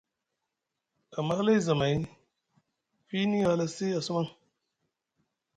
Amma 1.17 1.33
hlay 1.39 1.59
zamay, 1.67 1.95
fiini 3.07 3.37
a 3.43 3.49
halasi 3.49 3.87
a 3.97 3.99
sumaŋ, 4.05 4.27